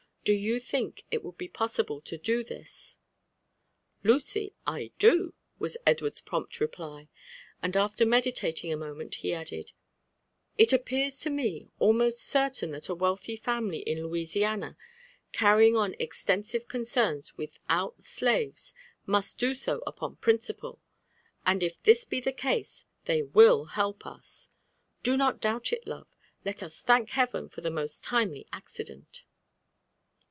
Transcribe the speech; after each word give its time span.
So 0.23 0.33
you 0.33 0.59
think 0.59 1.03
it 1.09 1.23
would 1.23 1.39
be 1.39 1.47
possible 1.47 1.99
to 2.01 2.15
do 2.15 2.43
this?" 2.43 2.99
'*Lucy, 4.03 4.53
I 4.67 4.91
do," 4.99 5.33
was 5.57 5.77
Edward's 5.83 6.21
prompt 6.21 6.59
reply; 6.61 7.09
and 7.63 7.75
after 7.75 8.05
meditating 8.05 8.71
a 8.71 8.77
moment 8.77 9.15
he 9.15 9.33
added,— 9.33 9.71
^* 9.71 9.71
It 10.59 10.73
appears 10.73 11.19
to 11.21 11.31
me 11.31 11.71
almost 11.79 12.21
certain 12.21 12.69
that 12.69 12.87
a 12.87 12.93
wealthy 12.93 13.35
family 13.35 13.79
in 13.79 14.03
Louisiana, 14.03 14.77
carrying 15.31 15.75
on 15.75 15.95
extensive 15.97 16.67
concerns 16.67 17.35
without 17.35 18.03
slaves, 18.03 18.75
must 19.07 19.39
do 19.39 19.55
so 19.55 19.81
upon 19.87 20.17
principle; 20.17 20.79
and 21.47 21.63
if 21.63 21.81
this 21.81 22.05
be 22.05 22.19
the 22.21 22.31
case, 22.31 22.85
they 23.05 23.23
will 23.23 23.65
help 23.65 24.05
us.— 24.05 24.51
*Do 25.03 25.17
not 25.17 25.41
doid)t 25.41 25.73
it, 25.73 25.87
love! 25.87 26.15
^let 26.45 26.61
us 26.61 26.79
thank 26.79 27.09
Heaven 27.09 27.49
for 27.49 27.61
this 27.61 27.71
most 27.73 28.03
timely 28.03 28.45
aeddeat!' 28.53 29.23